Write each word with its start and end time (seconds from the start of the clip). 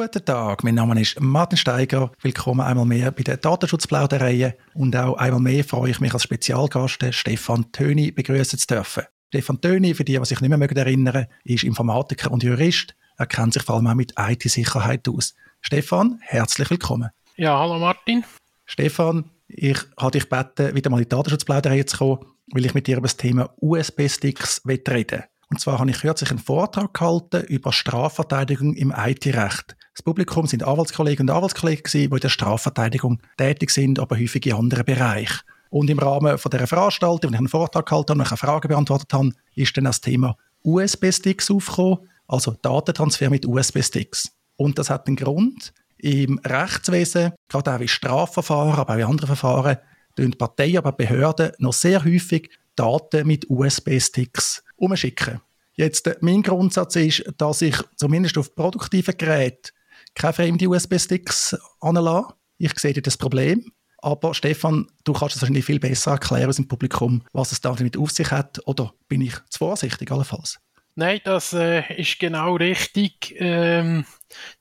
Guten 0.00 0.24
Tag, 0.24 0.62
mein 0.62 0.76
Name 0.76 1.00
ist 1.00 1.20
Martin 1.20 1.56
Steiger. 1.56 2.12
Willkommen 2.20 2.60
einmal 2.60 2.84
mehr 2.84 3.10
bei 3.10 3.24
der 3.24 3.36
Datenschutzplauderei 3.36 4.56
und 4.74 4.94
auch 4.94 5.16
einmal 5.16 5.40
mehr 5.40 5.64
freue 5.64 5.90
ich 5.90 5.98
mich 5.98 6.14
als 6.14 6.22
Spezialgast 6.22 7.04
Stefan 7.10 7.72
Töni 7.72 8.12
begrüßen 8.12 8.60
zu 8.60 8.66
dürfen. 8.68 9.02
Stefan 9.26 9.60
Töni, 9.60 9.94
für 9.94 10.04
die, 10.04 10.16
die 10.16 10.24
sich 10.24 10.40
nicht 10.40 10.56
mehr 10.56 10.70
erinnern 10.70 11.26
ist 11.42 11.64
Informatiker 11.64 12.30
und 12.30 12.44
Jurist. 12.44 12.94
Er 13.16 13.26
kennt 13.26 13.54
sich 13.54 13.64
vor 13.64 13.74
allem 13.74 13.88
auch 13.88 13.94
mit 13.94 14.14
IT-Sicherheit 14.16 15.08
aus. 15.08 15.34
Stefan, 15.62 16.20
herzlich 16.22 16.70
willkommen. 16.70 17.10
Ja, 17.34 17.58
hallo 17.58 17.80
Martin. 17.80 18.22
Stefan, 18.66 19.24
ich 19.48 19.80
habe 19.98 20.12
dich 20.12 20.28
gebeten, 20.28 20.76
wieder 20.76 20.90
mal 20.90 20.98
in 20.98 21.06
die 21.06 21.08
Datenschutzplauderei 21.08 21.82
zu 21.82 21.96
kommen, 21.96 22.24
weil 22.52 22.64
ich 22.64 22.74
mit 22.74 22.86
dir 22.86 22.98
über 22.98 23.08
das 23.08 23.16
Thema 23.16 23.50
USB-Sticks 23.56 24.62
reden 24.64 25.24
und 25.50 25.60
zwar 25.60 25.78
habe 25.78 25.90
ich 25.90 26.00
kürzlich 26.00 26.30
einen 26.30 26.38
Vortrag 26.38 26.92
gehalten 26.92 27.44
über 27.44 27.72
Strafverteidigung 27.72 28.74
im 28.74 28.92
IT-Recht. 28.96 29.76
Das 29.94 30.02
Publikum 30.02 30.46
sind 30.46 30.62
Anwaltskollegen 30.62 31.28
und 31.28 31.34
Anwaltskollegen, 31.34 31.84
die 31.90 32.04
in 32.04 32.10
der 32.10 32.28
Strafverteidigung 32.28 33.20
tätig 33.38 33.70
sind, 33.70 33.98
aber 33.98 34.18
häufig 34.18 34.44
in 34.46 34.54
anderen 34.54 34.84
Bereichen. 34.84 35.40
Und 35.70 35.88
im 35.88 35.98
Rahmen 35.98 36.38
von 36.38 36.50
dieser 36.50 36.66
Veranstaltung, 36.66 37.30
wo 37.30 37.34
ich 37.34 37.38
einen 37.38 37.48
Vortrag 37.48 37.86
gehalten 37.86 38.10
habe 38.10 38.20
und 38.20 38.26
eine 38.28 38.36
Frage 38.36 38.68
beantwortet 38.68 39.12
habe, 39.12 39.30
ist 39.54 39.76
dann 39.76 39.84
das 39.84 40.00
Thema 40.00 40.36
USB-Sticks 40.64 41.50
aufgekommen, 41.50 41.98
also 42.26 42.54
Datentransfer 42.60 43.30
mit 43.30 43.46
USB-Sticks. 43.46 44.30
Und 44.56 44.78
das 44.78 44.90
hat 44.90 45.06
einen 45.06 45.16
Grund. 45.16 45.72
Im 45.96 46.38
Rechtswesen, 46.44 47.32
gerade 47.48 47.74
auch 47.74 47.80
in 47.80 47.88
Strafverfahren, 47.88 48.74
aber 48.74 48.94
auch 48.94 48.98
in 48.98 49.04
anderen 49.04 49.28
Verfahren, 49.28 49.78
tun 50.14 50.34
Parteien, 50.36 50.78
aber 50.78 50.92
Behörden 50.92 51.52
noch 51.58 51.72
sehr 51.72 52.04
häufig 52.04 52.50
Daten 52.76 53.26
mit 53.26 53.48
USB-Sticks 53.48 54.62
umschicken. 54.78 55.40
Jetzt, 55.74 56.06
äh, 56.06 56.16
mein 56.20 56.42
Grundsatz 56.42 56.96
ist, 56.96 57.24
dass 57.36 57.62
ich 57.62 57.76
zumindest 57.96 58.38
auf 58.38 58.54
produktiven 58.54 59.16
Geräten 59.16 59.70
keine 60.14 60.32
fremden 60.32 60.66
USB-Sticks 60.66 61.56
anlasse. 61.80 62.34
Ich 62.58 62.76
sehe 62.78 62.94
das 62.94 63.16
Problem. 63.16 63.72
Aber 63.98 64.32
Stefan, 64.32 64.86
du 65.04 65.12
kannst 65.12 65.36
es 65.36 65.42
wahrscheinlich 65.42 65.64
viel 65.64 65.80
besser 65.80 66.12
erklären 66.12 66.48
aus 66.48 66.56
dem 66.56 66.68
Publikum, 66.68 67.22
was 67.32 67.52
es 67.52 67.60
damit 67.60 67.96
auf 67.96 68.10
sich 68.10 68.30
hat. 68.30 68.60
Oder 68.66 68.92
bin 69.08 69.20
ich 69.20 69.34
zu 69.50 69.58
vorsichtig 69.58 70.10
allenfalls? 70.10 70.58
Nein, 70.94 71.20
das 71.24 71.52
äh, 71.52 71.94
ist 71.94 72.18
genau 72.18 72.56
richtig. 72.56 73.34
Ähm, 73.38 74.04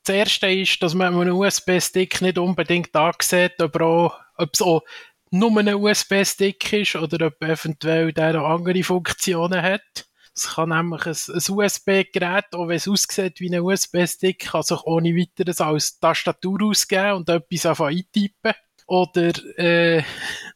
das 0.03 0.15
Erste 0.15 0.51
ist, 0.51 0.81
dass 0.81 0.93
man 0.93 1.15
einen 1.15 1.31
USB-Stick 1.31 2.21
nicht 2.21 2.37
unbedingt 2.37 2.95
ansieht, 2.95 3.59
ob, 3.61 3.75
ob 3.79 4.49
es 4.53 4.61
auch 4.61 4.81
nur 5.31 5.57
ein 5.59 5.73
USB-Stick 5.73 6.73
ist 6.73 6.95
oder 6.95 7.27
ob 7.27 7.43
eventuell 7.43 8.13
der 8.13 8.41
auch 8.41 8.55
andere 8.55 8.83
Funktionen 8.83 9.61
hat. 9.61 10.06
Es 10.37 10.49
kann 10.49 10.69
nämlich 10.69 11.03
ein, 11.07 11.15
ein 11.33 11.55
USB-Gerät, 11.55 12.53
auch 12.53 12.67
wenn 12.67 12.77
es 12.77 12.87
aussieht 12.87 13.39
wie 13.39 13.53
ein 13.53 13.59
USB-Stick, 13.59 14.37
kann 14.51 14.61
sich 14.61 14.79
ohne 14.83 15.15
weiteres 15.15 15.61
als 15.61 15.99
Tastatur 15.99 16.61
ausgeben 16.61 17.13
und 17.13 17.29
etwas 17.29 17.65
einfach 17.65 17.87
eintippen. 17.87 18.53
Oder 18.85 19.31
äh, 19.57 20.03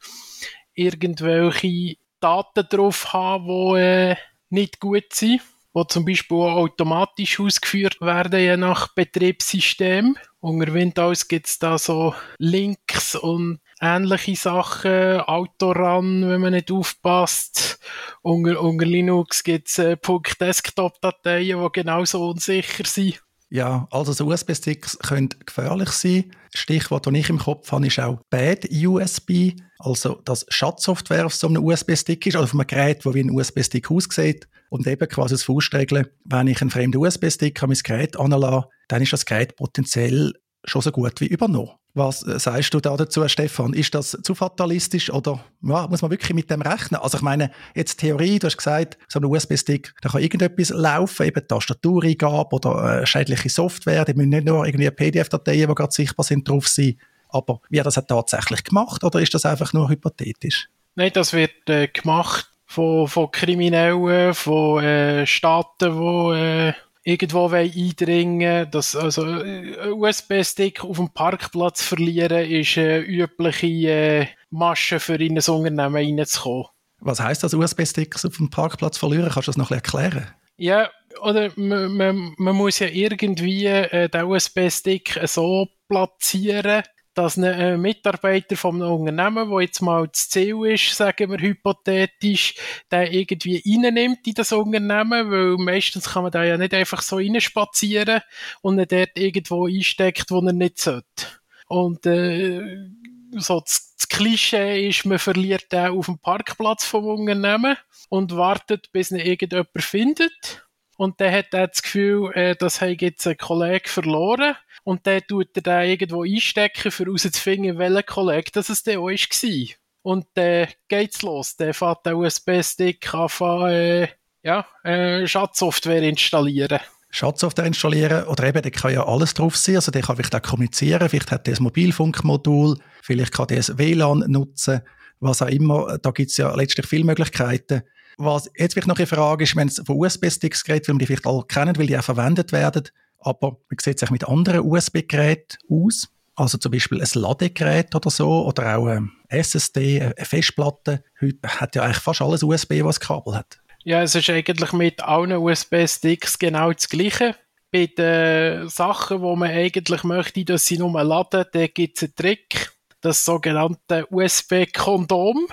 irgendwelche 0.75 1.95
Daten 2.19 2.67
drauf 2.69 3.11
haben, 3.11 3.73
die 3.73 3.81
äh, 3.81 4.15
nicht 4.51 4.79
gut 4.79 5.13
sind, 5.13 5.41
die 5.75 5.87
zum 5.87 6.05
Beispiel 6.05 6.37
auch 6.37 6.57
automatisch 6.57 7.39
ausgeführt 7.39 7.99
werden, 8.01 8.39
je 8.39 8.57
nach 8.57 8.93
Betriebssystem. 8.93 10.15
Unter 10.41 10.73
Windows 10.75 11.27
gibt 11.27 11.47
es 11.47 11.57
da 11.57 11.79
so 11.79 12.13
Links 12.37 13.15
und 13.15 13.61
ähnliche 13.81 14.35
Sachen, 14.35 15.21
Autorun, 15.21 16.29
wenn 16.29 16.41
man 16.41 16.53
nicht 16.53 16.71
aufpasst. 16.71 17.79
Unter, 18.23 18.61
unter 18.61 18.85
Linux 18.85 19.43
gibt 19.43 19.67
es 19.69 19.79
äh, 19.79 19.97
Desktop-Dateien, 20.39 21.59
die 21.59 21.69
genauso 21.71 22.29
unsicher 22.29 22.85
sind. 22.85 23.21
Ja, 23.49 23.87
also 23.91 24.13
so 24.13 24.27
USB-Sticks 24.27 24.97
können 24.99 25.29
gefährlich 25.45 25.89
sein. 25.89 26.31
Stichwort, 26.55 27.05
das 27.05 27.13
ich 27.13 27.29
im 27.29 27.39
Kopf 27.39 27.69
habe, 27.71 27.87
ist 27.87 27.99
auch 27.99 28.21
Bad 28.29 28.69
USB, 28.71 29.53
also 29.77 30.21
dass 30.23 30.45
Schadsoftware 30.47 31.25
auf 31.25 31.35
so 31.35 31.47
einem 31.47 31.65
USB-Stick 31.65 32.25
ist, 32.27 32.35
oder 32.35 32.45
auf 32.45 32.53
einem 32.53 32.65
Gerät, 32.65 33.05
das 33.05 33.13
wie 33.13 33.19
ein 33.19 33.31
USB-Stick 33.31 33.91
aussieht. 33.91 34.47
Und 34.69 34.87
eben 34.87 35.07
quasi 35.09 35.33
das 35.33 35.43
Faustregeln, 35.43 36.07
wenn 36.23 36.47
ich 36.47 36.61
einen 36.61 36.69
fremden 36.69 36.97
USB-Stick 36.97 37.61
an 37.61 37.69
mein 37.69 37.79
Gerät 37.83 38.17
anlasse, 38.17 38.69
dann 38.87 39.01
ist 39.01 39.11
das 39.11 39.25
Gerät 39.25 39.57
potenziell 39.57 40.33
schon 40.63 40.81
so 40.81 40.91
gut 40.91 41.19
wie 41.19 41.27
übernommen. 41.27 41.71
Was 41.93 42.23
äh, 42.23 42.39
sagst 42.39 42.73
du 42.73 42.79
da 42.79 42.95
dazu, 42.95 43.27
Stefan? 43.27 43.73
Ist 43.73 43.93
das 43.93 44.17
zu 44.23 44.33
fatalistisch 44.33 45.11
oder 45.11 45.43
ja, 45.61 45.87
muss 45.87 46.01
man 46.01 46.11
wirklich 46.11 46.33
mit 46.33 46.49
dem 46.49 46.61
rechnen? 46.61 47.01
Also 47.01 47.17
ich 47.17 47.21
meine, 47.21 47.51
jetzt 47.75 47.99
Theorie, 47.99 48.39
du 48.39 48.47
hast 48.47 48.57
gesagt, 48.57 48.97
so 49.07 49.19
ein 49.19 49.25
USB-Stick, 49.25 49.93
da 50.01 50.09
kann 50.09 50.21
irgendetwas 50.21 50.69
laufen, 50.69 51.25
eben 51.25 51.47
Tastatureingabe 51.47 52.55
oder 52.55 53.01
äh, 53.01 53.05
schädliche 53.05 53.49
Software, 53.49 54.05
die 54.05 54.13
müssen 54.13 54.29
nicht 54.29 54.45
nur 54.45 54.65
irgendwie 54.65 54.89
PDF-Dateien, 54.89 55.67
die 55.67 55.75
gerade 55.75 55.91
sichtbar 55.91 56.23
sind, 56.23 56.47
drauf 56.47 56.67
sein. 56.67 56.97
Aber 57.29 57.61
wird 57.69 57.85
das 57.85 57.95
tatsächlich 57.95 58.63
gemacht 58.63 59.03
oder 59.03 59.19
ist 59.19 59.33
das 59.33 59.45
einfach 59.45 59.73
nur 59.73 59.89
hypothetisch? 59.89 60.67
Nein, 60.95 61.11
das 61.13 61.33
wird 61.33 61.69
äh, 61.69 61.87
gemacht 61.87 62.49
von, 62.65 63.07
von 63.07 63.31
Kriminellen, 63.31 64.33
von 64.33 64.83
äh, 64.83 65.25
Staaten, 65.25 65.91
die 65.91 66.73
irgendwo 67.03 67.47
eindringen 67.47 68.69
dass 68.69 68.95
also 68.95 69.23
ein 69.23 69.75
USB-Stick 69.93 70.83
auf 70.83 70.97
dem 70.97 71.09
Parkplatz 71.09 71.81
verlieren 71.83 72.49
ist 72.49 72.77
eine 72.77 72.99
übliche 72.99 73.67
äh, 73.67 74.27
Masche 74.49 74.99
für 74.99 75.15
in 75.15 75.37
ein 75.37 75.43
Unternehmen 75.53 76.19
reinzukommen. 76.19 76.67
Was 76.99 77.19
heißt 77.19 77.43
das, 77.43 77.53
USB-Sticks 77.53 78.25
auf 78.25 78.37
dem 78.37 78.49
Parkplatz 78.49 78.97
verlieren? 78.97 79.29
Kannst 79.31 79.47
du 79.47 79.51
das 79.51 79.57
noch 79.57 79.71
erklären? 79.71 80.27
Ja, 80.57 80.89
oder 81.21 81.51
man, 81.55 81.97
man, 81.97 82.35
man 82.37 82.55
muss 82.55 82.79
ja 82.79 82.87
irgendwie 82.87 83.65
äh, 83.65 84.07
den 84.07 84.25
USB-Stick 84.25 85.19
so 85.25 85.67
platzieren, 85.87 86.83
dass 87.13 87.37
ein 87.37 87.43
äh, 87.43 87.77
Mitarbeiter 87.77 88.55
vom 88.55 88.81
Unternehmen, 88.81 89.49
wo 89.49 89.59
jetzt 89.59 89.81
mal 89.81 90.07
das 90.07 90.29
Ziel 90.29 90.65
ist, 90.65 90.95
sagen 90.95 91.31
wir 91.31 91.39
hypothetisch, 91.39 92.55
der 92.89 93.11
irgendwie 93.11 93.61
reinnimmt 93.65 94.25
in 94.25 94.33
das 94.33 94.51
Unternehmen, 94.51 95.31
weil 95.31 95.57
meistens 95.57 96.09
kann 96.09 96.23
man 96.23 96.31
da 96.31 96.43
ja 96.43 96.57
nicht 96.57 96.73
einfach 96.73 97.01
so 97.01 97.17
reinspazieren 97.17 98.21
und 98.61 98.79
ihn 98.79 98.87
dort 98.87 99.17
irgendwo 99.17 99.67
einsteckt, 99.67 100.31
wo 100.31 100.39
er 100.39 100.53
nicht 100.53 100.79
sollte. 100.79 101.27
Und 101.67 102.05
äh, 102.05 102.89
so 103.37 103.59
das, 103.59 103.95
das 103.97 104.09
Klischee 104.09 104.87
ist, 104.87 105.05
man 105.05 105.19
verliert 105.19 105.71
den 105.71 105.91
auf 105.91 106.05
dem 106.05 106.19
Parkplatz 106.19 106.85
vom 106.85 107.05
Unternehmen 107.05 107.75
und 108.09 108.35
wartet, 108.35 108.91
bis 108.91 109.11
ihn 109.11 109.17
irgendjemand 109.17 109.69
findet. 109.79 110.65
Und 111.01 111.19
dann 111.19 111.33
hat 111.33 111.51
er 111.53 111.67
das 111.67 111.81
Gefühl, 111.81 112.31
äh, 112.35 112.55
das 112.55 112.79
hat 112.79 113.01
jetzt 113.01 113.25
ein 113.25 113.35
Kollege 113.35 113.89
verloren 113.89 114.55
und 114.83 115.07
dann 115.07 115.21
tut 115.27 115.47
er 115.55 115.63
den 115.63 115.89
irgendwo 115.89 116.21
einstecken, 116.21 116.91
um 116.95 117.07
herauszufinden, 117.07 117.79
welcher 117.79 118.03
Kollege 118.03 118.51
das 118.53 118.69
es 118.69 118.83
dann 118.83 118.97
auch 118.97 119.09
war. 119.09 119.67
Und 120.03 120.27
dann 120.35 120.67
geht's 120.89 121.23
los. 121.23 121.55
Dann 121.55 121.73
fährt 121.73 122.05
der 122.05 122.15
USB-Stick 122.15 123.11
an, 123.15 123.71
äh, 123.71 124.09
ja, 124.43 124.67
äh, 124.83 125.25
Schadsoftware 125.25 126.03
installieren. 126.03 126.79
Schadsoftware 127.09 127.65
installieren 127.65 128.25
oder 128.25 128.43
eben, 128.43 128.61
der 128.61 128.71
kann 128.71 128.93
ja 128.93 129.03
alles 129.03 129.33
drauf 129.33 129.57
sein, 129.57 129.77
also 129.77 129.91
der 129.91 130.03
kann 130.03 130.17
vielleicht 130.17 130.35
auch 130.35 130.41
kommunizieren, 130.43 131.09
vielleicht 131.09 131.31
hat 131.31 131.47
der 131.47 131.55
ein 131.55 131.63
Mobilfunkmodul, 131.63 132.77
vielleicht 133.01 133.33
kann 133.33 133.47
der 133.47 133.57
das 133.57 133.75
WLAN 133.75 134.25
nutzen, 134.27 134.81
was 135.19 135.41
auch 135.41 135.47
immer, 135.47 135.97
da 135.97 136.11
gibt 136.11 136.29
es 136.29 136.37
ja 136.37 136.53
letztlich 136.53 136.85
viele 136.85 137.05
Möglichkeiten. 137.05 137.81
Was 138.17 138.49
jetzt 138.55 138.73
vielleicht 138.73 138.87
noch 138.87 138.97
eine 138.97 139.07
Frage 139.07 139.43
ist, 139.43 139.55
wenn 139.55 139.67
es 139.67 139.81
von 139.85 139.97
USB-Sticks 139.97 140.63
geht, 140.63 140.87
weil 140.87 140.93
man 140.93 140.99
die 140.99 141.05
vielleicht 141.05 141.25
alle 141.25 141.43
kennen, 141.47 141.77
weil 141.77 141.87
die 141.87 141.97
auch 141.97 142.03
verwendet 142.03 142.51
werden, 142.51 142.83
aber 143.21 143.57
wie 143.69 143.77
sieht 143.79 144.01
es 144.01 144.09
mit 144.09 144.27
anderen 144.27 144.61
USB-Geräten 144.61 145.57
aus? 145.69 146.09
Also 146.35 146.57
zum 146.57 146.71
Beispiel 146.71 147.01
ein 147.01 147.21
Ladegerät 147.21 147.93
oder 147.93 148.09
so 148.09 148.45
oder 148.45 148.77
auch 148.77 148.87
ein 148.87 149.11
SSD, 149.29 150.01
eine 150.01 150.25
Festplatte. 150.25 151.03
Heute 151.21 151.47
hat 151.47 151.75
ja 151.75 151.83
eigentlich 151.83 151.97
fast 151.97 152.21
alles 152.21 152.41
USB, 152.41 152.83
was 152.83 152.99
Kabel 152.99 153.35
hat. 153.35 153.59
Ja, 153.83 154.01
es 154.01 154.15
ist 154.15 154.29
eigentlich 154.29 154.73
mit 154.73 155.03
allen 155.03 155.33
USB-Sticks 155.33 156.39
genau 156.39 156.71
das 156.71 156.89
Gleiche. 156.89 157.35
Bei 157.71 157.85
den 157.85 158.67
Sachen, 158.69 159.21
wo 159.21 159.35
man 159.35 159.51
eigentlich 159.51 160.03
möchte, 160.03 160.45
dass 160.45 160.65
sie 160.65 160.77
nur 160.77 161.03
laden, 161.03 161.45
da 161.51 161.67
gibt 161.67 161.97
es 161.97 162.03
einen 162.03 162.15
Trick. 162.15 162.71
Das 163.01 163.25
sogenannte 163.25 164.05
USB-Kondom, 164.11 165.47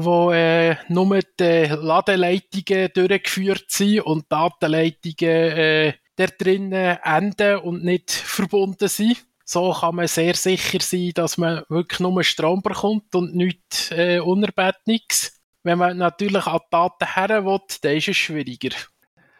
wo 0.00 0.30
äh, 0.30 0.76
nur 0.86 1.18
die 1.40 1.66
Ladeleitungen 1.66 2.88
durchgeführt 2.94 3.64
sind 3.66 4.02
und 4.02 4.30
Datenleitungen 4.30 5.16
äh, 5.18 5.94
der 6.16 6.28
drinnen 6.28 6.98
enden 7.02 7.56
und 7.58 7.84
nicht 7.84 8.12
verbunden 8.12 8.86
sind. 8.86 9.16
So 9.44 9.72
kann 9.72 9.96
man 9.96 10.06
sehr 10.06 10.34
sicher 10.34 10.78
sein, 10.80 11.10
dass 11.14 11.36
man 11.36 11.64
wirklich 11.68 11.98
nur 11.98 12.22
Strom 12.22 12.62
bekommt 12.62 13.12
und 13.16 13.34
nichts 13.34 13.90
äh, 13.90 14.20
Unerbettniges. 14.20 15.40
Wenn 15.64 15.78
man 15.78 15.98
natürlich 15.98 16.46
an 16.46 16.60
die 16.64 16.70
Daten 16.70 17.14
her 17.14 17.44
will, 17.44 17.58
dann 17.82 17.96
ist 17.96 18.08
es 18.08 18.16
schwieriger. 18.16 18.76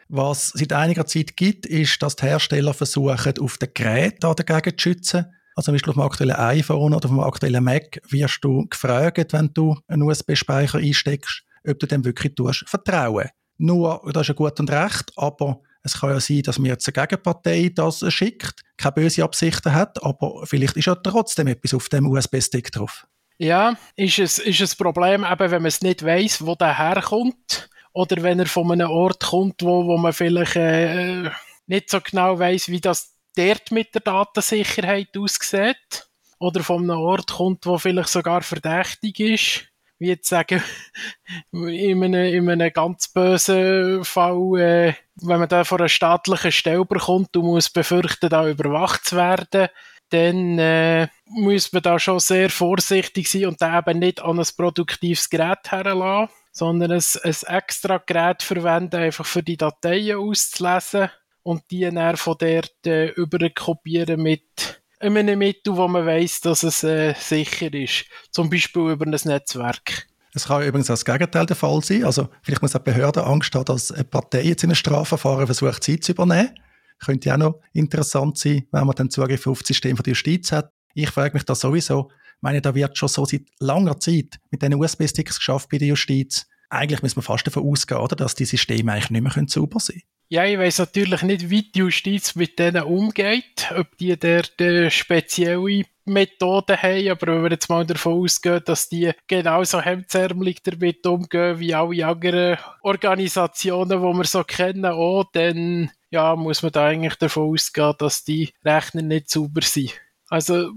Was 0.08 0.54
es 0.54 0.60
seit 0.60 0.72
einiger 0.72 1.06
Zeit 1.06 1.36
gibt, 1.36 1.66
ist, 1.66 2.02
dass 2.02 2.16
die 2.16 2.26
Hersteller 2.26 2.74
versuchen, 2.74 3.38
auf 3.38 3.58
den 3.58 3.70
Geräten 3.74 4.34
dagegen 4.34 4.76
zu 4.76 4.82
schützen. 4.82 5.26
Also 5.58 5.72
zum 5.72 5.74
Beispiel 5.74 5.90
auf 5.90 5.96
dem 5.96 6.02
aktuellen 6.02 6.36
iPhone 6.36 6.94
oder 6.94 7.06
auf 7.06 7.10
dem 7.10 7.18
aktuellen 7.18 7.64
Mac 7.64 8.00
wirst 8.10 8.44
du 8.44 8.64
gefragt, 8.68 9.32
wenn 9.32 9.52
du 9.52 9.76
einen 9.88 10.04
USB-Speicher 10.04 10.78
einsteckst, 10.78 11.42
ob 11.68 11.80
du 11.80 11.86
dem 11.88 12.04
wirklich 12.04 12.36
tust, 12.36 12.62
vertrauen. 12.68 13.28
Nur, 13.56 14.00
das 14.12 14.20
ist 14.20 14.28
ja 14.28 14.34
gut 14.34 14.60
und 14.60 14.70
recht, 14.70 15.10
aber 15.16 15.60
Es 15.82 15.98
kann 15.98 16.10
ja 16.10 16.20
sein, 16.20 16.42
dass 16.42 16.60
mir 16.60 16.68
jetzt 16.68 16.86
eine 16.86 17.06
Gegenpartei 17.06 17.72
das 17.74 18.04
schickt, 18.12 18.60
keine 18.76 18.92
böse 18.92 19.24
Absichten 19.24 19.74
hat, 19.74 20.00
aber 20.04 20.46
vielleicht 20.46 20.76
ist 20.76 20.86
ja 20.86 20.94
trotzdem 20.94 21.48
etwas 21.48 21.74
auf 21.74 21.88
dem 21.88 22.06
USB-Stick 22.06 22.70
drauf. 22.70 23.08
Ja, 23.38 23.74
ist 23.96 24.20
es 24.20 24.38
ist 24.38 24.60
ein 24.60 24.78
Problem, 24.78 25.24
eben, 25.24 25.50
wenn 25.50 25.62
man 25.62 25.66
es 25.66 25.82
nicht 25.82 26.04
weiß, 26.04 26.46
wo 26.46 26.54
der 26.54 26.78
herkommt 26.78 27.68
oder 27.92 28.22
wenn 28.22 28.38
er 28.38 28.46
von 28.46 28.70
einem 28.70 28.90
Ort 28.90 29.24
kommt, 29.24 29.60
wo, 29.64 29.86
wo 29.86 29.96
man 29.96 30.12
vielleicht 30.12 30.54
äh, 30.54 31.30
nicht 31.66 31.90
so 31.90 32.00
genau 32.00 32.38
weiß, 32.38 32.68
wie 32.68 32.80
das 32.80 33.17
dort 33.38 33.70
mit 33.70 33.94
der 33.94 34.02
Datensicherheit 34.02 35.16
aussieht 35.16 36.08
oder 36.38 36.62
von 36.62 36.82
einem 36.82 37.00
Ort 37.00 37.32
kommt, 37.32 37.66
wo 37.66 37.78
vielleicht 37.78 38.10
sogar 38.10 38.42
verdächtig 38.42 39.20
ist. 39.20 39.64
Wie 40.00 40.08
jetzt 40.08 40.28
sagen, 40.28 40.62
in 41.52 42.04
einem, 42.04 42.14
in 42.14 42.48
einem 42.48 42.72
ganz 42.72 43.08
bösen 43.08 44.04
Fall, 44.04 44.60
äh, 44.60 44.94
wenn 45.16 45.40
man 45.40 45.48
da 45.48 45.64
von 45.64 45.80
einer 45.80 45.88
staatlichen 45.88 46.52
Stelle 46.52 46.84
bekommt 46.84 47.36
und 47.36 47.44
muss 47.44 47.70
befürchten, 47.70 48.28
da 48.28 48.48
überwacht 48.48 49.04
zu 49.04 49.16
werden, 49.16 49.68
dann 50.10 50.58
äh, 50.58 51.08
muss 51.26 51.72
man 51.72 51.82
da 51.82 51.98
schon 51.98 52.20
sehr 52.20 52.48
vorsichtig 52.48 53.30
sein 53.30 53.46
und 53.46 53.60
da 53.60 53.78
eben 53.78 53.98
nicht 53.98 54.20
an 54.22 54.38
ein 54.38 54.46
produktives 54.56 55.28
Gerät 55.28 55.70
herlassen, 55.70 56.32
sondern 56.52 56.92
ein, 56.92 57.02
ein 57.24 57.56
extra 57.56 57.98
Gerät 57.98 58.42
verwenden, 58.42 58.96
einfach 58.96 59.26
für 59.26 59.42
die 59.42 59.56
Dateien 59.56 60.18
auszulesen 60.18 61.10
und 61.42 61.62
die 61.70 61.80
dann 61.80 62.16
von 62.16 62.36
dort 62.38 62.86
äh, 62.86 63.08
überkopieren 63.10 64.22
mit 64.22 64.82
einem 65.00 65.38
Mittel, 65.38 65.76
wo 65.76 65.86
man 65.88 66.06
weiß, 66.06 66.40
dass 66.40 66.62
es 66.62 66.82
äh, 66.82 67.14
sicher 67.18 67.72
ist. 67.72 68.04
Zum 68.30 68.50
Beispiel 68.50 68.90
über 68.90 69.06
ein 69.06 69.10
Netzwerk. 69.24 70.06
Es 70.34 70.46
kann 70.46 70.62
übrigens 70.62 70.90
auch 70.90 70.94
das 70.94 71.04
Gegenteil 71.04 71.46
der 71.46 71.56
Fall 71.56 71.82
sein. 71.82 72.04
Also 72.04 72.28
vielleicht 72.42 72.62
muss 72.62 72.74
eine 72.74 72.84
Behörde 72.84 73.24
Angst 73.24 73.54
haben, 73.54 73.64
dass 73.64 73.90
eine 73.90 74.04
Partei 74.04 74.42
jetzt 74.42 74.62
in 74.62 74.70
einem 74.70 74.76
Strafverfahren 74.76 75.46
versucht, 75.46 75.82
Zeit 75.82 76.04
zu 76.04 76.12
übernehmen. 76.12 76.54
Könnte 76.98 77.28
ja 77.28 77.34
auch 77.34 77.38
noch 77.38 77.60
interessant 77.72 78.38
sein, 78.38 78.66
wenn 78.72 78.86
man 78.86 78.94
dann 78.94 79.10
Zugriff 79.10 79.46
auf 79.46 79.60
das 79.60 79.68
System 79.68 79.96
der 79.96 80.12
Justiz 80.12 80.52
hat. 80.52 80.72
Ich 80.94 81.10
frage 81.10 81.34
mich 81.34 81.44
da 81.44 81.54
sowieso. 81.54 82.10
Ich 82.10 82.42
meine, 82.42 82.60
da 82.60 82.74
wird 82.74 82.98
schon 82.98 83.08
so 83.08 83.24
seit 83.24 83.42
langer 83.58 83.98
Zeit 84.00 84.38
mit 84.50 84.62
diesen 84.62 84.74
USB-Sticks 84.74 85.38
geschafft 85.38 85.68
bei 85.70 85.78
der 85.78 85.88
Justiz. 85.88 86.46
Eigentlich 86.70 87.02
muss 87.02 87.16
man 87.16 87.22
fast 87.22 87.46
davon 87.46 87.66
ausgehen, 87.66 88.00
oder, 88.00 88.16
dass 88.16 88.34
die 88.34 88.44
Systeme 88.44 88.92
eigentlich 88.92 89.10
nicht 89.10 89.22
mehr 89.22 89.48
sauber 89.48 89.80
sein 89.80 90.00
können. 90.00 90.17
Ja, 90.30 90.44
ich 90.44 90.58
weiß 90.58 90.80
natürlich 90.80 91.22
nicht, 91.22 91.48
wie 91.48 91.62
die 91.62 91.78
Justiz 91.78 92.34
mit 92.34 92.58
denen 92.58 92.82
umgeht, 92.82 93.72
ob 93.74 93.96
die 93.96 94.10
äh, 94.10 94.90
spezielle 94.90 95.84
Methoden 96.04 96.76
haben, 96.82 97.08
aber 97.08 97.26
wenn 97.28 97.42
wir 97.44 97.50
jetzt 97.52 97.70
mal 97.70 97.86
davon 97.86 98.24
ausgehen, 98.24 98.60
dass 98.62 98.90
die 98.90 99.12
genauso 99.26 99.80
hemdsärmelig 99.80 100.62
damit 100.62 101.06
umgehen 101.06 101.58
wie 101.60 101.74
alle 101.74 102.06
anderen 102.06 102.58
Organisationen, 102.82 104.02
die 104.02 104.18
wir 104.18 104.24
so 104.24 104.44
kennen, 104.44 104.84
auch, 104.84 105.24
dann 105.32 105.90
ja, 106.10 106.36
muss 106.36 106.62
man 106.62 106.72
da 106.72 106.86
eigentlich 106.86 107.14
davon 107.14 107.54
ausgehen, 107.54 107.94
dass 107.98 108.24
die 108.24 108.52
Rechner 108.62 109.00
nicht 109.00 109.30
sauber 109.30 109.62
sind. 109.62 109.94
Also, 110.28 110.72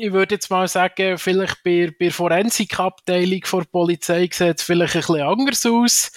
ich 0.00 0.12
würde 0.12 0.34
jetzt 0.34 0.50
mal 0.50 0.66
sagen, 0.66 1.16
vielleicht 1.16 1.62
bei, 1.62 1.92
bei 1.96 2.06
der 2.06 2.12
Forensikabteilung 2.12 3.42
der 3.52 3.64
Polizei 3.70 4.28
sieht 4.32 4.58
es 4.58 4.64
vielleicht 4.64 4.96
ein 4.96 5.00
bisschen 5.00 5.22
anders 5.22 5.64
aus, 5.64 6.12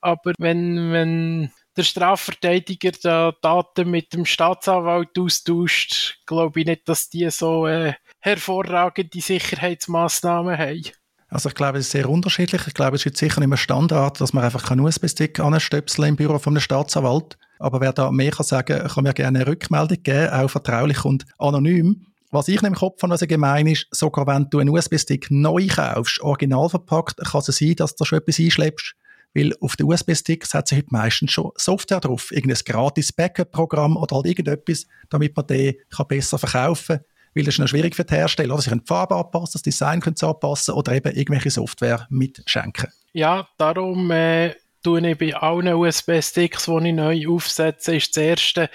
aber 0.00 0.32
wenn, 0.38 0.90
wenn 0.90 1.52
der 1.76 1.82
Strafverteidiger 1.82 2.92
da 3.02 3.32
Daten 3.42 3.90
mit 3.90 4.12
dem 4.12 4.24
Staatsanwalt 4.26 5.18
austauscht, 5.18 6.18
glaube 6.26 6.60
ich 6.60 6.66
nicht, 6.66 6.88
dass 6.88 7.08
die 7.08 7.30
so 7.30 7.66
äh, 7.66 7.94
hervorragende 8.20 9.20
Sicherheitsmaßnahmen 9.20 10.58
haben. 10.58 10.90
Also 11.28 11.48
ich 11.48 11.54
glaube, 11.54 11.78
es 11.78 11.86
ist 11.86 11.92
sehr 11.92 12.10
unterschiedlich. 12.10 12.66
Ich 12.66 12.74
glaube, 12.74 12.96
es 12.96 13.06
ist 13.06 13.16
sicher 13.16 13.38
nicht 13.38 13.48
mehr 13.48 13.56
Standard, 13.56 14.20
dass 14.20 14.32
man 14.32 14.44
einfach 14.44 14.68
einen 14.70 14.80
USB-Stick 14.80 15.38
anstöpseln 15.38 16.08
im 16.08 16.16
Büro 16.16 16.38
von 16.38 16.54
einem 16.54 16.60
Staatsanwalt. 16.60 17.38
Aber 17.60 17.80
wer 17.80 17.92
da 17.92 18.10
mehr 18.10 18.32
kann 18.32 18.44
sagen, 18.44 18.88
kann 18.88 19.04
mir 19.04 19.14
gerne 19.14 19.38
eine 19.38 19.46
Rückmeldung 19.46 20.02
geben, 20.02 20.30
auch 20.30 20.48
vertraulich 20.48 21.04
und 21.04 21.24
anonym. 21.38 22.06
Was 22.32 22.48
ich 22.48 22.62
im 22.62 22.74
Kopf 22.74 23.02
habe, 23.02 23.12
was 23.12 23.20
gemein 23.20 23.66
ist, 23.66 23.86
sogar 23.90 24.26
wenn 24.26 24.48
du 24.50 24.58
einen 24.58 24.70
USB-Stick 24.70 25.30
neu 25.30 25.66
kaufst, 25.66 26.20
original 26.20 26.68
verpackt, 26.68 27.16
kann 27.18 27.40
es 27.40 27.46
sein, 27.46 27.74
dass 27.76 27.96
du 27.96 28.04
schon 28.04 28.18
etwas 28.18 28.38
einschleppst, 28.38 28.94
weil 29.34 29.52
auf 29.60 29.76
den 29.76 29.86
USB-Sticks 29.86 30.54
hat 30.54 30.68
sie 30.68 30.76
heute 30.76 30.88
meistens 30.90 31.32
schon 31.32 31.52
Software 31.56 32.00
drauf. 32.00 32.30
Irgendein 32.32 32.62
gratis 32.64 33.12
Backup-Programm 33.12 33.96
oder 33.96 34.16
halt 34.16 34.26
irgendetwas, 34.26 34.86
damit 35.08 35.36
man 35.36 35.46
den 35.46 35.74
besser 36.08 36.38
verkaufen 36.38 36.98
kann. 36.98 37.04
Weil 37.34 37.44
das 37.44 37.54
ist 37.54 37.58
noch 37.60 37.68
schwierig 37.68 37.94
für 37.94 38.04
die 38.04 38.14
Hersteller. 38.14 38.54
Oder 38.54 38.62
sie 38.62 38.70
können 38.70 38.82
die 38.82 38.88
Farbe 38.88 39.14
anpassen, 39.14 39.52
das 39.52 39.62
Design 39.62 40.00
können 40.00 40.16
sie 40.16 40.26
anpassen 40.26 40.74
oder 40.74 40.92
eben 40.92 41.14
irgendwelche 41.14 41.50
Software 41.50 42.06
mitschenken. 42.10 42.88
Ja, 43.12 43.48
darum 43.56 44.10
äh, 44.10 44.54
tue 44.82 45.08
ich 45.08 45.18
bei 45.18 45.34
allen 45.36 45.74
USB-Sticks, 45.74 46.66
die 46.66 46.88
ich 46.88 46.94
neu 46.94 47.28
aufsetze, 47.28 47.96
ist 47.96 48.16
das 48.16 48.22
erste, 48.22 48.70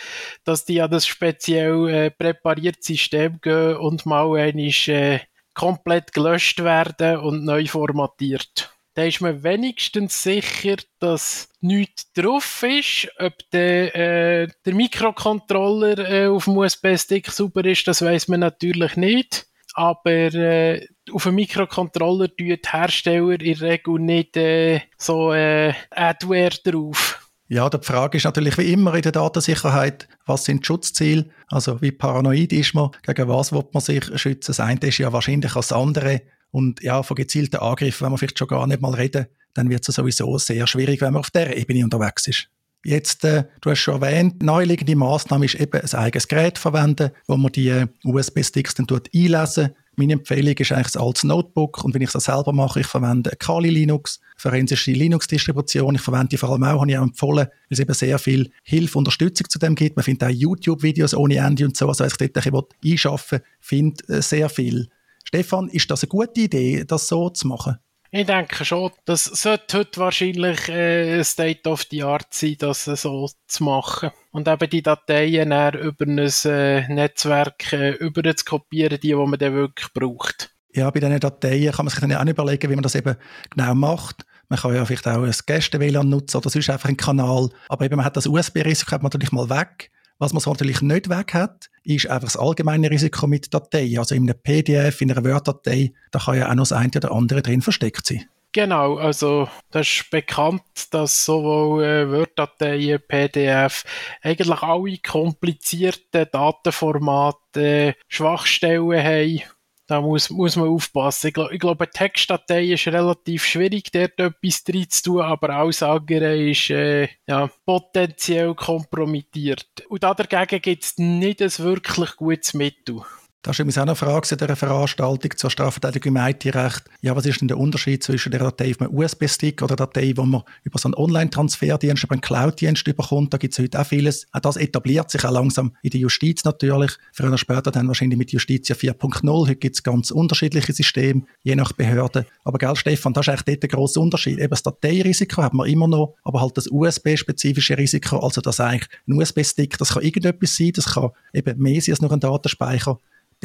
dass 0.46 0.63
die 0.63 0.81
an 0.81 0.92
das 0.92 1.06
speziell 1.06 1.90
äh, 1.90 2.12
präparierte 2.12 2.81
System 2.81 3.40
gehen 3.42 3.75
und 3.75 4.06
mal 4.06 4.38
einmal 4.38 4.69
äh, 4.88 5.19
komplett 5.54 6.13
gelöscht 6.13 6.63
werden 6.63 7.18
und 7.18 7.44
neu 7.44 7.66
formatiert 7.66 8.75
da 8.95 9.03
ist 9.03 9.19
man 9.19 9.44
wenigstens 9.44 10.24
sicher, 10.24 10.77
dass 11.00 11.50
nichts 11.59 12.12
drauf 12.13 12.63
ist. 12.63 13.09
Ob 13.19 13.33
der, 13.51 13.94
äh, 13.94 14.47
der 14.65 14.74
Mikrocontroller 14.74 16.00
äh, 16.00 16.27
auf 16.27 16.45
dem 16.45 16.57
USB-Stick 16.57 17.30
sauber 17.30 17.65
ist, 17.65 17.88
das 17.88 18.01
weiß 18.01 18.30
man 18.30 18.39
natürlich 18.39 18.95
nicht. 18.95 19.47
Aber 19.74 20.33
äh, 20.33 20.88
auf 21.12 21.24
dem 21.24 21.36
Mikrocontroller 21.36 22.30
tun 22.30 22.47
die 22.47 22.59
Hersteller 22.65 23.42
in 23.42 23.59
der 23.59 23.62
Regel 23.62 24.00
nicht 24.00 24.38
äh, 24.38 24.80
so 24.97 25.33
äh, 25.33 25.74
Adware 25.92 26.57
drauf. 26.63 27.21
Ja, 27.50 27.69
die 27.69 27.86
Frage 27.86 28.18
ist 28.18 28.24
natürlich 28.24 28.57
wie 28.57 28.71
immer 28.71 28.95
in 28.95 29.01
der 29.01 29.12
Datensicherheit, 29.12 30.07
was 30.25 30.45
sind 30.45 30.62
die 30.62 30.65
Schutzziele? 30.65 31.30
Also 31.50 31.81
wie 31.81 31.92
paranoid 31.92 32.53
ist 32.53 32.74
man? 32.74 32.92
Gegen 33.03 33.27
was 33.27 33.51
will 33.51 33.65
man 33.74 33.81
sich 33.81 34.06
schützen? 34.19 34.51
Das 34.51 34.62
eine 34.62 34.80
ist 34.80 34.97
ja 34.97 35.12
wahrscheinlich 35.12 35.56
als 35.56 35.74
andere. 35.74 36.21
Und 36.56 36.81
ja, 36.81 37.04
von 37.04 37.16
gezielten 37.16 37.57
Angriffen, 37.57 38.06
wenn 38.06 38.13
wir 38.13 38.18
vielleicht 38.18 38.40
schon 38.40 38.48
gar 38.48 38.66
nicht 38.66 38.80
mal 38.80 38.94
reden, 38.94 39.25
dann 39.56 39.69
wird 39.69 39.86
es 39.90 39.94
sowieso 39.94 40.38
sehr 40.38 40.66
schwierig, 40.68 41.02
wenn 41.02 41.12
man 41.12 41.19
auf 41.19 41.30
der 41.30 41.57
Ebene 41.57 41.84
unterwegs 41.84 42.30
ist. 42.30 42.48
Jetzt, 42.86 43.25
äh, 43.25 43.44
du 43.60 43.72
hast 43.72 43.80
schon 43.80 44.02
erwähnt, 44.02 44.42
neuliegende 44.42 44.96
Maßnahme 44.96 45.44
ist 45.44 45.56
eben 45.56 45.81
ein 45.81 45.94
eigenes 45.94 46.30
Gerät 46.30 46.57
verwenden, 46.57 47.12
wo 47.28 47.36
man 47.36 47.52
die 47.52 47.68
äh, 47.68 47.88
USB-Sticks 48.06 48.75
dann 48.75 48.88
einlesen 49.13 49.72
Meine 49.98 50.13
Empfehlung 50.13 50.54
ist 50.54 50.72
eigentlich 50.72 50.96
ein 50.96 51.02
altes 51.02 51.24
Notebook 51.25 51.84
und 51.84 51.94
wenn 51.94 52.02
ich 52.02 52.12
das 52.12 52.24
selber 52.24 52.54
mache, 52.54 52.80
ich 52.80 52.88
verwende 52.88 53.31
Kali 53.38 53.69
Linux, 53.69 54.22
forensische 54.38 54.94
Linux-Distribution. 54.94 55.95
Ich 55.95 56.02
verwende 56.02 56.30
die 56.30 56.38
vor 56.38 56.52
allem 56.52 56.64
auch, 56.64 56.80
habe 56.80 56.90
ich 56.90 56.97
auch 56.97 57.04
empfohlen, 57.04 57.47
weil 57.47 57.68
es 57.69 57.80
eben 57.80 57.94
sehr 57.94 58.18
viel 58.18 58.50
Hilfe, 58.64 58.97
Unterstützung 58.97 59.50
zu 59.50 59.59
dem 59.59 59.76
gibt. 59.76 59.97
Man 59.97 60.04
findet 60.04 60.30
auch 60.30 60.33
YouTube-Videos 60.33 61.16
ohne 61.16 61.35
Ende 61.35 61.66
und 61.66 61.76
so, 61.76 61.90
also 61.90 62.06
wenn 62.06 62.12
ich 62.12 62.31
dort 62.31 62.45
ein 62.45 62.52
bisschen 62.52 62.92
einschaffen 62.94 63.40
finde 63.59 64.06
äh, 64.07 64.21
sehr 64.21 64.47
viel. 64.47 64.88
Stefan, 65.26 65.68
ist 65.70 65.92
das 65.92 66.04
eine 66.04 66.10
gute 66.10 66.40
Idee, 66.42 66.86
das 66.86 67.08
so 67.08 67.30
zu 67.30 67.48
machen? 67.48 67.78
Ich 68.12 68.26
denke 68.26 68.64
schon, 68.64 68.92
das 69.04 69.26
sollte 69.26 69.80
heute 69.80 70.00
wahrscheinlich 70.00 70.70
äh, 70.70 71.22
State 71.24 71.68
of 71.70 71.86
the 71.92 72.04
Art 72.04 72.28
sein, 72.34 72.56
das 72.60 72.86
so 72.86 73.30
zu 73.48 73.64
machen. 73.64 74.12
Und 74.32 74.48
eben 74.48 74.70
die 74.70 74.82
Dateien 74.82 75.50
dann 75.50 75.74
über 75.74 76.06
ein 76.06 76.20
äh, 76.20 76.88
Netzwerk 76.88 77.74
äh, 77.74 77.92
über 77.92 78.24
zu 78.36 78.46
kopieren, 78.46 79.00
die, 79.02 79.10
die 79.10 79.16
man 79.16 79.38
dann 79.38 79.56
wirklich 79.56 79.92
braucht. 79.92 80.52
Ja, 80.74 80.90
bei 80.92 81.02
diesen 81.02 81.20
Dateien 81.20 81.74
kann 81.74 81.86
man 81.86 81.92
sich 81.92 82.00
dann 82.00 82.14
auch 82.14 82.26
überlegen, 82.26 82.70
wie 82.70 82.76
man 82.76 82.84
das 82.84 82.96
eben 82.96 83.18
genau 83.50 83.76
macht. 83.76 84.26
Man 84.48 84.60
kann 84.60 84.76
ja 84.76 84.86
vielleicht 84.86 85.08
auch 85.08 85.24
ein 85.24 85.36
Gäste-WLAN 85.46 86.08
nutzen 86.08 86.38
oder 86.38 86.50
sonst 86.50 86.70
einfach 86.70 86.88
einen 86.88 86.98
Kanal. 86.98 87.50
Aber 87.68 87.84
eben, 87.84 87.98
man 87.98 88.06
hat 88.06 88.16
das 88.16 88.28
USB-Risiko 88.28 88.98
natürlich 89.00 89.32
mal 89.32 89.50
weg. 89.50 89.92
Was 90.18 90.31
man 90.31 90.40
so 90.40 90.52
natürlich 90.52 90.81
nicht 90.81 91.10
weg 91.10 91.34
hat, 91.34 91.69
ist 91.84 92.07
einfach 92.07 92.28
das 92.28 92.38
allgemeine 92.38 92.90
Risiko 92.90 93.28
mit 93.28 93.54
Dateien. 93.54 94.00
Also 94.00 94.16
in 94.16 94.30
einem 94.30 94.40
PDF, 94.42 95.02
in 95.02 95.12
einer 95.12 95.26
Word-Datei, 95.26 95.94
da 96.12 96.19
kann 96.19 96.38
ja 96.38 96.50
auch 96.50 96.56
noch 96.56 96.64
das 96.64 96.72
eine 96.72 96.92
oder 96.95 97.12
andere 97.12 97.42
drin 97.42 97.62
versteckt 97.62 98.06
sein. 98.06 98.26
Genau, 98.54 98.95
also 98.95 99.50
das 99.72 99.88
ist 99.88 100.10
bekannt, 100.10 100.64
dass 100.92 101.26
sowohl 101.26 101.84
äh, 101.84 102.10
Word-Dateien, 102.10 103.02
PDF, 103.06 103.84
eigentlich 104.22 104.62
alle 104.62 104.98
komplizierten 105.00 106.28
Datenformate 106.31 107.60
äh, 107.60 107.94
Schwachstellen 108.07 109.04
haben 109.04 109.42
da 109.87 110.01
muss, 110.01 110.30
muss 110.30 110.56
man 110.56 110.68
aufpassen. 110.68 111.27
Ich, 111.27 111.37
ich 111.51 111.59
glaube, 111.59 111.85
eine 111.85 111.92
Textdatei 111.92 112.65
ist 112.65 112.87
relativ 112.87 113.45
schwierig, 113.45 113.92
dort 113.92 114.19
etwas 114.19 114.63
drin 114.63 114.89
zu 114.89 115.04
tun, 115.04 115.21
aber 115.21 115.49
alles 115.51 115.83
andere 115.83 116.37
ist 116.49 116.69
äh, 116.69 117.07
ja, 117.27 117.49
potenziell 117.65 118.56
kompromittiert. 118.56 119.68
Und 119.89 120.04
da 120.04 120.13
dagegen 120.13 120.61
gibt 120.61 120.83
es 120.83 120.97
nicht 120.97 121.42
ein 121.42 121.57
wirklich 121.59 122.15
gutes 122.15 122.54
Mittel. 122.54 123.01
Das 123.45 123.54
ist 123.54 123.59
übrigens 123.59 123.78
auch 123.78 123.83
eine 123.83 123.95
Frage 123.95 124.28
in 124.31 124.37
dieser 124.40 124.56
Veranstaltung 124.56 125.37
zur 125.37 125.52
Strafverteidigung 125.52 126.16
im 126.16 126.28
IT-Recht. 126.30 126.83
Ja, 127.02 127.16
was 127.16 127.28
ist 127.28 127.42
denn 127.42 127.47
der 127.47 127.59
Unterschied 127.59 128.04
zwischen 128.04 128.31
der 128.31 128.40
Datei 128.40 128.71
auf 128.71 128.81
einem 128.81 128.97
USB-Stick 128.97 129.61
oder 129.61 129.75
der 129.75 129.85
Datei, 129.85 130.14
wo 130.16 130.23
man 130.23 130.42
über 130.64 130.80
so 130.80 130.87
einen 130.87 130.95
Online-Transferdienst, 130.95 132.06
über 132.06 132.14
einen 132.14 132.21
Cloud-Dienst 132.21 132.83
bekommt? 132.85 133.35
Da 133.35 133.37
gibt 133.37 133.54
es 133.54 133.59
heute 133.59 133.80
auch 133.80 133.85
vieles. 133.85 134.25
Auch 134.31 134.40
das 134.40 134.57
etabliert 134.57 135.11
sich 135.11 135.23
auch 135.25 135.31
langsam 135.31 135.75
in 135.83 135.92
der 135.92 135.99
Justiz 135.99 136.44
natürlich. 136.44 136.94
Früher 137.14 137.28
oder 137.28 137.37
später 137.37 137.69
dann 137.69 137.87
wahrscheinlich 137.87 138.18
mit 138.18 138.31
Justitia 138.31 138.75
4.0. 138.75 139.42
Heute 139.42 139.56
gibt 139.57 139.75
es 139.75 139.83
ganz 139.83 140.09
unterschiedliche 140.09 140.73
Systeme, 140.73 141.21
je 141.44 141.56
nach 141.56 141.71
Behörde. 141.71 142.25
Aber 142.45 142.57
gell, 142.57 142.75
Stefan, 142.75 143.14
das 143.14 143.28
ist 143.28 143.30
eigentlich 143.30 143.45
dort 143.45 143.61
der 143.61 143.69
grosse 143.69 143.99
Unterschied. 143.99 144.40
Eben 144.40 144.49
das 144.49 144.64
Dateirisiko 144.64 145.44
hat 145.44 145.54
man 145.54 145.69
immer 145.69 145.87
noch, 145.87 146.16
aber 146.23 146.42
halt 146.42 146.57
das 146.57 146.66
USB-spezifische 146.68 147.78
Risiko, 147.78 148.18
also 148.18 148.42
das 148.42 148.59
eigentlich 148.59 148.90
ein 149.07 149.14
USB-Stick, 149.14 149.78
das 149.78 149.90
kann 149.94 150.02
irgendetwas 150.02 150.57
sein, 150.57 150.71
das 150.73 150.85
kann 150.95 151.11
eben 151.31 151.61
mehr 151.61 151.80
sein 151.80 151.94
als 151.94 152.02
nur 152.02 152.11
ein 152.11 152.19
Datenspeicher 152.19 152.97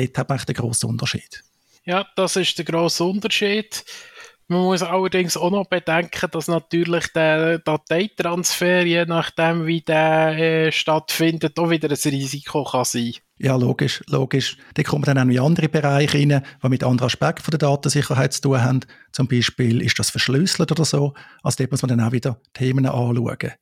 dort 0.06 0.18
hat 0.18 0.28
man 0.28 0.38
den 0.38 0.54
grossen 0.54 0.90
Unterschied. 0.90 1.42
Ja, 1.84 2.06
das 2.16 2.36
ist 2.36 2.58
der 2.58 2.64
grosse 2.64 3.04
Unterschied. 3.04 3.84
Man 4.50 4.62
muss 4.62 4.82
allerdings 4.82 5.36
auch 5.36 5.52
noch 5.52 5.66
bedenken, 5.66 6.28
dass 6.32 6.48
natürlich 6.48 7.06
der 7.12 7.60
Dateitransfer, 7.60 8.84
je 8.84 9.04
nachdem 9.04 9.64
wie 9.64 9.80
der 9.80 10.36
äh, 10.36 10.72
stattfindet, 10.72 11.56
auch 11.56 11.70
wieder 11.70 11.88
ein 11.88 12.10
Risiko 12.10 12.64
kann 12.64 12.84
sein 12.84 13.14
Ja, 13.38 13.54
logisch, 13.54 14.02
logisch. 14.08 14.56
Da 14.74 14.82
kommen 14.82 15.04
dann 15.04 15.18
auch 15.18 15.24
noch 15.24 15.46
andere 15.46 15.68
Bereiche 15.68 16.18
rein, 16.18 16.44
die 16.64 16.68
mit 16.68 16.82
anderen 16.82 17.06
Aspekten 17.06 17.44
von 17.44 17.52
der 17.52 17.60
Datensicherheit 17.60 18.32
zu 18.32 18.40
tun 18.42 18.60
haben. 18.60 18.80
Zum 19.12 19.28
Beispiel 19.28 19.82
ist 19.82 20.00
das 20.00 20.10
verschlüsselt 20.10 20.72
oder 20.72 20.84
so. 20.84 21.14
Also 21.44 21.58
dort 21.58 21.70
muss 21.70 21.82
man 21.82 21.90
dann 21.90 22.00
auch 22.00 22.12
wieder 22.12 22.40
Themen 22.52 22.86
anschauen. 22.86 23.52